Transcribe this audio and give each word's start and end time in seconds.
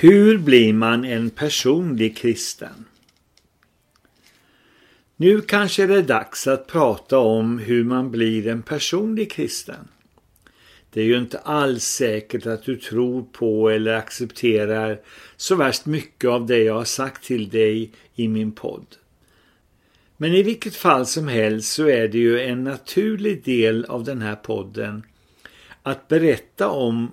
Hur 0.00 0.38
blir 0.38 0.72
man 0.72 1.04
en 1.04 1.30
personlig 1.30 2.16
kristen? 2.16 2.84
Nu 5.16 5.40
kanske 5.40 5.86
det 5.86 5.94
är 5.94 6.02
dags 6.02 6.46
att 6.46 6.66
prata 6.66 7.18
om 7.18 7.58
hur 7.58 7.84
man 7.84 8.10
blir 8.10 8.46
en 8.46 8.62
personlig 8.62 9.32
kristen. 9.32 9.88
Det 10.90 11.00
är 11.00 11.04
ju 11.04 11.18
inte 11.18 11.38
alls 11.38 11.84
säkert 11.84 12.46
att 12.46 12.64
du 12.64 12.76
tror 12.76 13.22
på 13.22 13.70
eller 13.70 13.94
accepterar 13.94 15.00
så 15.36 15.54
värst 15.54 15.86
mycket 15.86 16.30
av 16.30 16.46
det 16.46 16.58
jag 16.58 16.74
har 16.74 16.84
sagt 16.84 17.24
till 17.24 17.48
dig 17.48 17.92
i 18.14 18.28
min 18.28 18.52
podd. 18.52 18.96
Men 20.16 20.34
i 20.34 20.42
vilket 20.42 20.76
fall 20.76 21.06
som 21.06 21.28
helst 21.28 21.72
så 21.72 21.88
är 21.88 22.08
det 22.08 22.18
ju 22.18 22.40
en 22.40 22.64
naturlig 22.64 23.44
del 23.44 23.84
av 23.84 24.04
den 24.04 24.22
här 24.22 24.36
podden 24.36 25.02
att 25.82 26.08
berätta 26.08 26.68
om 26.68 27.12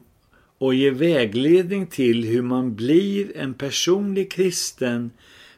och 0.66 0.76
ge 0.76 0.90
vägledning 0.90 1.88
till 1.88 2.24
hur 2.24 2.42
man 2.42 2.76
blir 2.76 3.38
en 3.38 3.54
personlig 3.54 4.32
kristen 4.32 5.12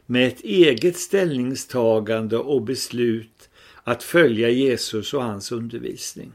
med 0.05 0.27
ett 0.27 0.41
eget 0.41 0.97
ställningstagande 0.97 2.37
och 2.37 2.61
beslut 2.61 3.49
att 3.83 4.03
följa 4.03 4.49
Jesus 4.49 5.13
och 5.13 5.23
hans 5.23 5.51
undervisning. 5.51 6.31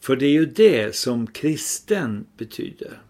För 0.00 0.16
det 0.16 0.26
är 0.26 0.30
ju 0.30 0.46
det 0.46 0.96
som 0.96 1.26
kristen 1.26 2.26
betyder. 2.36 3.00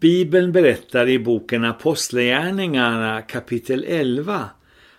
Bibeln 0.00 0.52
berättar 0.52 1.08
i 1.08 1.18
boken 1.18 1.64
Apostlagärningarna 1.64 3.22
kapitel 3.22 3.84
11 3.88 4.50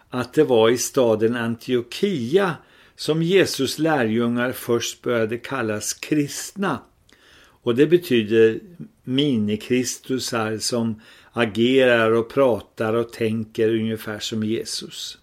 att 0.10 0.34
det 0.34 0.44
var 0.44 0.70
i 0.70 0.78
staden 0.78 1.36
Antiochia 1.36 2.56
som 2.96 3.24
Jesus 3.24 3.80
lärjungar 3.80 4.52
först 4.52 5.02
började 5.02 5.38
kallas 5.38 5.94
kristna. 5.94 6.80
Och 7.64 7.76
det 7.76 7.88
betyder 7.88 8.60
minikristusar 9.04 10.58
som 10.58 11.02
agerar 11.32 12.12
och 12.12 12.30
pratar 12.30 12.94
och 12.94 13.14
tänker 13.14 13.70
ungefär 13.70 14.20
som 14.20 14.44
Jesus. 14.44 15.18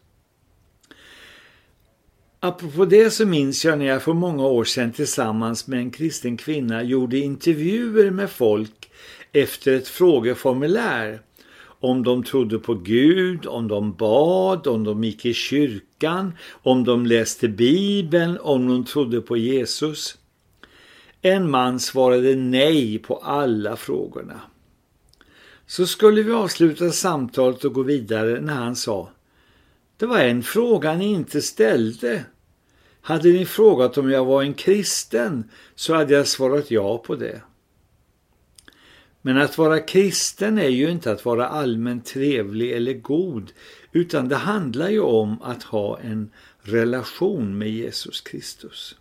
Apropå 2.40 2.84
det 2.84 3.10
så 3.10 3.26
minns 3.26 3.64
jag 3.64 3.78
när 3.78 3.86
jag 3.86 4.02
för 4.02 4.12
många 4.12 4.46
år 4.46 4.64
sedan 4.64 4.92
tillsammans 4.92 5.66
med 5.66 5.78
en 5.78 5.90
kristen 5.90 6.36
kvinna 6.36 6.82
gjorde 6.82 7.18
intervjuer 7.18 8.10
med 8.10 8.30
folk 8.30 8.90
efter 9.32 9.72
ett 9.74 9.88
frågeformulär 9.88 11.20
om 11.80 12.02
de 12.02 12.24
trodde 12.24 12.58
på 12.58 12.74
Gud, 12.74 13.46
om 13.46 13.68
de 13.68 13.92
bad, 13.92 14.66
om 14.66 14.84
de 14.84 15.04
gick 15.04 15.26
i 15.26 15.34
kyrkan, 15.34 16.32
om 16.50 16.84
de 16.84 17.06
läste 17.06 17.48
Bibeln, 17.48 18.38
om 18.38 18.68
de 18.68 18.84
trodde 18.84 19.20
på 19.20 19.36
Jesus. 19.36 20.18
En 21.22 21.50
man 21.50 21.80
svarade 21.80 22.36
nej 22.36 22.98
på 22.98 23.16
alla 23.16 23.76
frågorna. 23.76 24.40
Så 25.66 25.86
skulle 25.86 26.22
vi 26.22 26.32
avsluta 26.32 26.90
samtalet 26.90 27.64
och 27.64 27.72
gå 27.72 27.82
vidare 27.82 28.40
när 28.40 28.54
han 28.54 28.76
sa 28.76 29.10
Det 29.96 30.06
var 30.06 30.18
en 30.18 30.42
fråga 30.42 30.94
ni 30.94 31.04
inte 31.04 31.42
ställde. 31.42 32.24
Hade 33.00 33.28
ni 33.28 33.46
frågat 33.46 33.98
om 33.98 34.10
jag 34.10 34.24
var 34.24 34.42
en 34.42 34.54
kristen 34.54 35.50
så 35.74 35.94
hade 35.94 36.14
jag 36.14 36.26
svarat 36.26 36.70
ja 36.70 36.98
på 36.98 37.16
det. 37.16 37.42
Men 39.22 39.38
att 39.38 39.58
vara 39.58 39.80
kristen 39.80 40.58
är 40.58 40.68
ju 40.68 40.90
inte 40.90 41.12
att 41.12 41.24
vara 41.24 41.48
allmänt 41.48 42.06
trevlig 42.06 42.72
eller 42.72 42.92
god 42.94 43.52
utan 43.92 44.28
det 44.28 44.36
handlar 44.36 44.88
ju 44.88 45.00
om 45.00 45.42
att 45.42 45.62
ha 45.62 45.98
en 45.98 46.30
relation 46.62 47.58
med 47.58 47.70
Jesus 47.70 48.20
Kristus. 48.20 48.96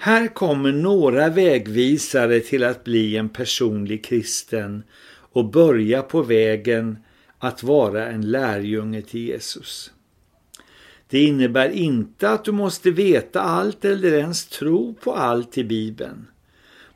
Här 0.00 0.26
kommer 0.26 0.72
några 0.72 1.28
vägvisare 1.28 2.40
till 2.40 2.64
att 2.64 2.84
bli 2.84 3.16
en 3.16 3.28
personlig 3.28 4.04
kristen 4.04 4.82
och 5.32 5.50
börja 5.50 6.02
på 6.02 6.22
vägen 6.22 6.98
att 7.38 7.62
vara 7.62 8.06
en 8.06 8.30
lärjunge 8.30 9.02
till 9.02 9.20
Jesus. 9.20 9.90
Det 11.08 11.24
innebär 11.24 11.68
inte 11.70 12.30
att 12.30 12.44
du 12.44 12.52
måste 12.52 12.90
veta 12.90 13.40
allt 13.40 13.84
eller 13.84 14.12
ens 14.12 14.46
tro 14.46 14.94
på 14.94 15.12
allt 15.14 15.58
i 15.58 15.64
Bibeln. 15.64 16.26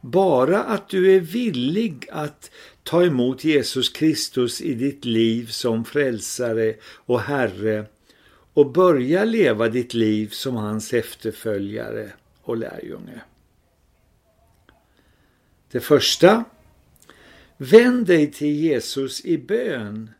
Bara 0.00 0.62
att 0.62 0.88
du 0.88 1.16
är 1.16 1.20
villig 1.20 2.06
att 2.12 2.50
ta 2.82 3.04
emot 3.04 3.44
Jesus 3.44 3.88
Kristus 3.88 4.60
i 4.60 4.74
ditt 4.74 5.04
liv 5.04 5.46
som 5.46 5.84
frälsare 5.84 6.74
och 6.84 7.20
Herre 7.20 7.84
och 8.54 8.72
börja 8.72 9.24
leva 9.24 9.68
ditt 9.68 9.94
liv 9.94 10.28
som 10.28 10.56
hans 10.56 10.92
efterföljare 10.92 12.12
och 12.42 12.56
lärjunge. 12.56 13.22
Det 15.70 15.80
första, 15.80 16.44
vänd 17.56 18.06
dig 18.06 18.32
till 18.32 18.56
Jesus 18.56 19.24
i 19.24 19.38
bön 19.38 20.10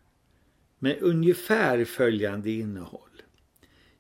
med 0.79 0.99
ungefär 1.03 1.85
följande 1.85 2.51
innehåll. 2.51 3.23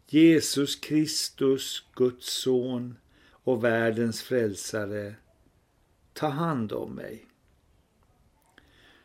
Jesus 0.06 0.76
Kristus, 0.76 1.84
Guds 1.94 2.32
son 2.32 2.96
och 3.30 3.64
världens 3.64 4.22
frälsare, 4.22 5.14
ta 6.12 6.28
hand 6.28 6.72
om 6.72 6.94
mig. 6.94 7.26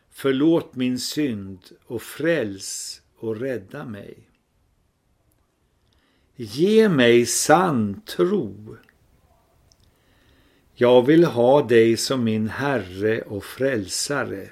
Förlåt 0.10 0.76
min 0.76 1.00
synd 1.00 1.60
och 1.86 2.02
fräls 2.02 3.02
och 3.16 3.40
rädda 3.40 3.86
mig. 3.86 4.30
Ge 6.36 6.90
mig 6.90 7.26
sann 7.26 8.02
tro. 8.02 8.78
Jag 10.80 11.06
vill 11.06 11.24
ha 11.24 11.62
dig 11.62 11.98
som 11.98 12.24
min 12.24 12.50
Herre 12.50 13.22
och 13.22 13.44
Frälsare. 13.44 14.50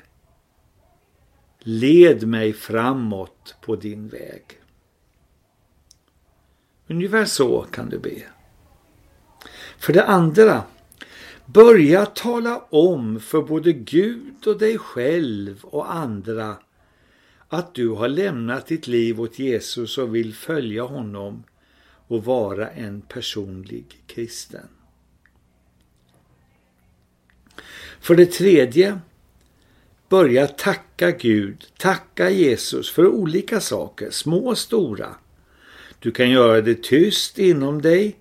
Led 1.59 2.27
mig 2.27 2.53
framåt 2.53 3.55
på 3.61 3.75
din 3.75 4.07
väg. 4.07 4.43
Ungefär 6.87 7.25
så 7.25 7.61
kan 7.61 7.89
du 7.89 7.99
be. 7.99 8.23
För 9.77 9.93
det 9.93 10.05
andra, 10.05 10.63
börja 11.45 12.05
tala 12.05 12.59
om 12.69 13.19
för 13.19 13.41
både 13.41 13.73
Gud 13.73 14.47
och 14.47 14.59
dig 14.59 14.77
själv 14.77 15.59
och 15.63 15.93
andra 15.93 16.57
att 17.49 17.73
du 17.73 17.89
har 17.89 18.07
lämnat 18.07 18.67
ditt 18.67 18.87
liv 18.87 19.21
åt 19.21 19.39
Jesus 19.39 19.97
och 19.97 20.15
vill 20.15 20.33
följa 20.33 20.83
honom 20.83 21.43
och 22.07 22.25
vara 22.25 22.69
en 22.69 23.01
personlig 23.01 24.03
kristen. 24.07 24.67
För 27.99 28.15
det 28.15 28.25
tredje, 28.25 28.99
börja 30.09 30.47
tacka 30.47 31.11
Gud, 31.11 31.65
tacka 31.77 32.29
Jesus 32.29 32.91
för 32.91 33.07
olika 33.07 33.59
saker, 33.59 34.09
små 34.09 34.47
och 34.47 34.57
stora. 34.57 35.15
Du 35.99 36.11
kan 36.11 36.29
göra 36.29 36.61
det 36.61 36.83
tyst 36.83 37.39
inom 37.39 37.81
dig, 37.81 38.15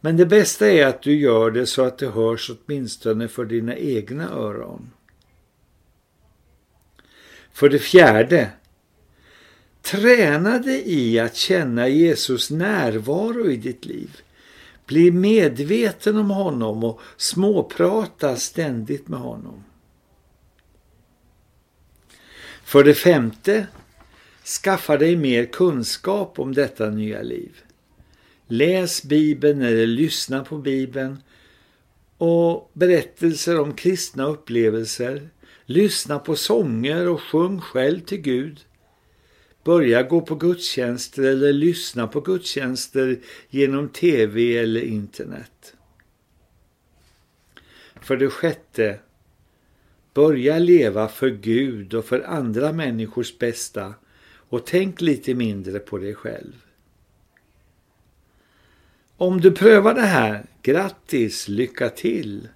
men 0.00 0.16
det 0.16 0.26
bästa 0.26 0.70
är 0.70 0.86
att 0.86 1.02
du 1.02 1.14
gör 1.14 1.50
det 1.50 1.66
så 1.66 1.82
att 1.82 1.98
det 1.98 2.08
hörs 2.08 2.50
åtminstone 2.50 3.28
för 3.28 3.44
dina 3.44 3.76
egna 3.76 4.30
öron. 4.30 4.90
För 7.52 7.68
det 7.68 7.78
fjärde, 7.78 8.50
träna 9.82 10.58
dig 10.58 10.82
i 10.86 11.18
att 11.18 11.36
känna 11.36 11.88
Jesus 11.88 12.50
närvaro 12.50 13.50
i 13.50 13.56
ditt 13.56 13.84
liv. 13.84 14.20
Bli 14.86 15.10
medveten 15.10 16.16
om 16.16 16.30
honom 16.30 16.84
och 16.84 17.00
småprata 17.16 18.36
ständigt 18.36 19.08
med 19.08 19.20
honom. 19.20 19.64
För 22.64 22.84
det 22.84 22.94
femte, 22.94 23.66
skaffa 24.62 24.96
dig 24.96 25.16
mer 25.16 25.44
kunskap 25.44 26.38
om 26.38 26.54
detta 26.54 26.90
nya 26.90 27.22
liv. 27.22 27.62
Läs 28.46 29.02
Bibeln 29.02 29.62
eller 29.62 29.86
lyssna 29.86 30.44
på 30.44 30.58
Bibeln 30.58 31.22
och 32.18 32.70
berättelser 32.72 33.60
om 33.60 33.74
kristna 33.74 34.24
upplevelser. 34.26 35.28
Lyssna 35.64 36.18
på 36.18 36.36
sånger 36.36 37.08
och 37.08 37.22
sjung 37.22 37.60
själv 37.60 38.00
till 38.00 38.20
Gud. 38.20 38.60
Börja 39.66 40.02
gå 40.02 40.20
på 40.20 40.34
gudstjänster 40.34 41.22
eller 41.22 41.52
lyssna 41.52 42.06
på 42.06 42.20
gudstjänster 42.20 43.18
genom 43.48 43.88
tv 43.88 44.58
eller 44.58 44.80
internet. 44.80 45.74
För 48.00 48.16
det 48.16 48.30
sjätte, 48.30 48.98
börja 50.14 50.58
leva 50.58 51.08
för 51.08 51.28
Gud 51.28 51.94
och 51.94 52.04
för 52.04 52.20
andra 52.20 52.72
människors 52.72 53.38
bästa 53.38 53.94
och 54.48 54.66
tänk 54.66 55.00
lite 55.00 55.34
mindre 55.34 55.78
på 55.78 55.98
dig 55.98 56.14
själv. 56.14 56.54
Om 59.16 59.40
du 59.40 59.52
prövar 59.52 59.94
det 59.94 60.00
här, 60.00 60.46
grattis, 60.62 61.48
lycka 61.48 61.88
till! 61.88 62.48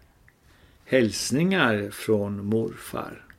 Hälsningar 0.84 1.90
från 1.90 2.44
morfar. 2.44 3.29